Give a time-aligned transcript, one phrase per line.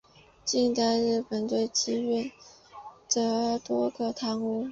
[0.43, 2.31] 近代日本对妓院
[3.07, 4.59] 则多了汤屋。